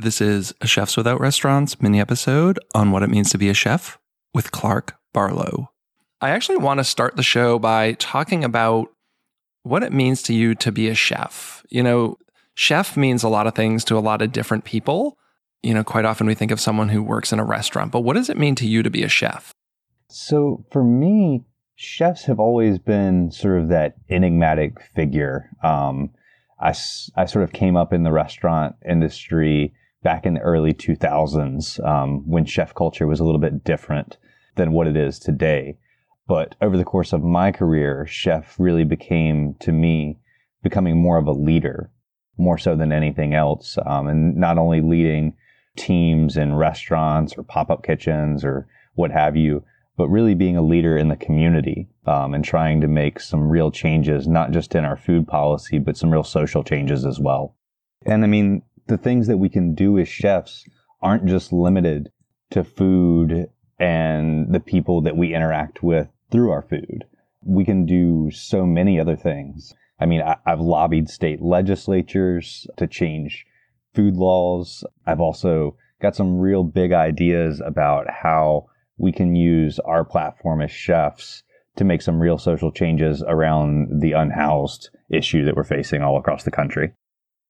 [0.00, 3.54] This is a Chefs Without Restaurants mini episode on what it means to be a
[3.54, 3.98] chef
[4.32, 5.72] with Clark Barlow.
[6.20, 8.92] I actually want to start the show by talking about
[9.64, 11.66] what it means to you to be a chef.
[11.68, 12.16] You know,
[12.54, 15.18] chef means a lot of things to a lot of different people.
[15.64, 18.14] You know, quite often we think of someone who works in a restaurant, but what
[18.14, 19.52] does it mean to you to be a chef?
[20.10, 21.42] So for me,
[21.74, 25.50] chefs have always been sort of that enigmatic figure.
[25.64, 26.10] Um,
[26.60, 26.72] I,
[27.16, 32.28] I sort of came up in the restaurant industry back in the early 2000s um,
[32.28, 34.16] when chef culture was a little bit different
[34.56, 35.76] than what it is today.
[36.26, 40.18] But over the course of my career, chef really became to me
[40.62, 41.90] becoming more of a leader,
[42.36, 43.78] more so than anything else.
[43.86, 45.34] Um, and not only leading
[45.76, 49.64] teams in restaurants or pop up kitchens or what have you,
[49.96, 53.70] but really being a leader in the community um, and trying to make some real
[53.70, 57.56] changes, not just in our food policy, but some real social changes as well.
[58.06, 60.64] And I mean, the things that we can do as chefs
[61.00, 62.10] aren't just limited
[62.50, 67.04] to food and the people that we interact with through our food.
[67.44, 69.74] We can do so many other things.
[70.00, 73.46] I mean, I, have lobbied state legislatures to change
[73.94, 74.84] food laws.
[75.06, 78.66] I've also got some real big ideas about how
[78.96, 81.42] we can use our platform as chefs
[81.76, 86.42] to make some real social changes around the unhoused issue that we're facing all across
[86.42, 86.92] the country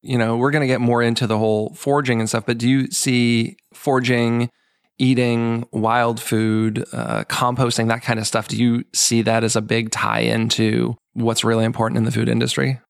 [0.02, 2.68] you know, we're going to get more into the whole foraging and stuff, but do
[2.68, 4.50] you see foraging,
[4.98, 8.48] eating wild food, uh, composting, that kind of stuff?
[8.48, 12.28] Do you see that as a big tie into what's really important in the food
[12.28, 12.80] industry?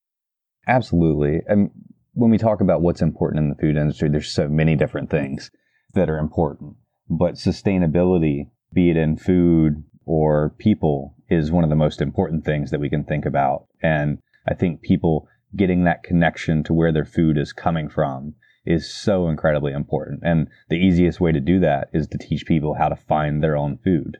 [0.66, 1.40] Absolutely.
[1.46, 1.70] And
[2.12, 5.50] when we talk about what's important in the food industry, there's so many different things
[5.94, 6.76] that are important.
[7.08, 12.70] But sustainability, be it in food or people, is one of the most important things
[12.70, 13.66] that we can think about.
[13.82, 18.92] And I think people getting that connection to where their food is coming from is
[18.92, 20.20] so incredibly important.
[20.22, 23.56] And the easiest way to do that is to teach people how to find their
[23.56, 24.18] own food.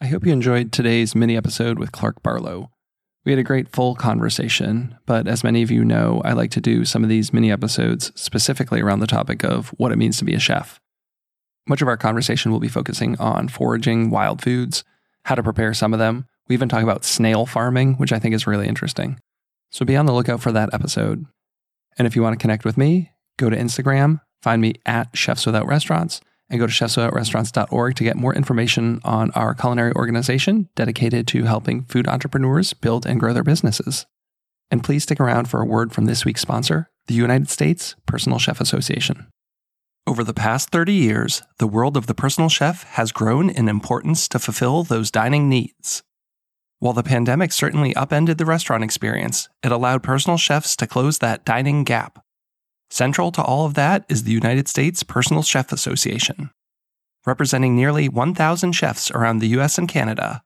[0.00, 2.70] I hope you enjoyed today's mini episode with Clark Barlow.
[3.24, 6.60] We had a great full conversation, but as many of you know, I like to
[6.60, 10.24] do some of these mini episodes specifically around the topic of what it means to
[10.24, 10.78] be a chef.
[11.66, 14.84] Much of our conversation will be focusing on foraging wild foods,
[15.24, 16.26] how to prepare some of them.
[16.48, 19.18] We even talk about snail farming, which I think is really interesting.
[19.74, 21.26] So be on the lookout for that episode.
[21.98, 25.46] And if you want to connect with me, go to Instagram, find me at Chefs
[25.46, 31.26] Without Restaurants, and go to chefswithoutrestaurants.org to get more information on our culinary organization dedicated
[31.26, 34.06] to helping food entrepreneurs build and grow their businesses.
[34.70, 38.38] And please stick around for a word from this week's sponsor, the United States Personal
[38.38, 39.26] Chef Association.
[40.06, 44.28] Over the past 30 years, the world of the personal chef has grown in importance
[44.28, 46.04] to fulfill those dining needs.
[46.84, 51.46] While the pandemic certainly upended the restaurant experience, it allowed personal chefs to close that
[51.46, 52.22] dining gap.
[52.90, 56.50] Central to all of that is the United States Personal Chef Association.
[57.24, 60.42] Representing nearly 1,000 chefs around the US and Canada,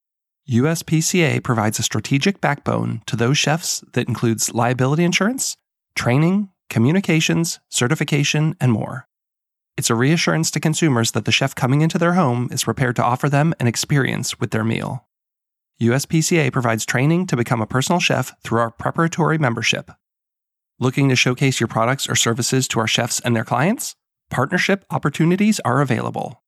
[0.49, 5.57] USPCA provides a strategic backbone to those chefs that includes liability insurance,
[5.97, 9.09] training, communications, certification, and more.
[9.77, 13.05] It's a reassurance to consumers that the chef coming into their home is prepared to
[13.05, 15.08] offer them an experience with their meal.
[15.81, 19.91] USPCA provides training to become a personal chef through our preparatory membership.
[20.81, 23.95] Looking to showcase your products or services to our chefs and their clients?
[24.31, 26.43] Partnership opportunities are available.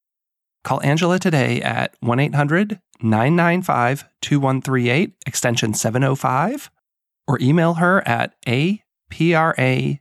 [0.65, 6.71] Call Angela today at 1 800 995 2138, extension 705,
[7.27, 9.99] or email her at aprather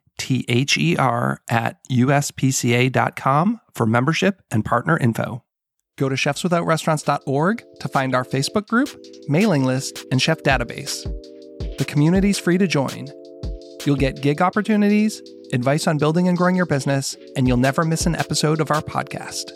[1.49, 5.43] at uspca.com for membership and partner info.
[5.99, 8.89] Go to chefswithoutrestaurants.org to find our Facebook group,
[9.27, 11.03] mailing list, and chef database.
[11.77, 13.09] The community's free to join.
[13.85, 15.21] You'll get gig opportunities,
[15.51, 18.81] advice on building and growing your business, and you'll never miss an episode of our
[18.81, 19.51] podcast.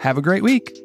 [0.00, 0.76] Have a great week.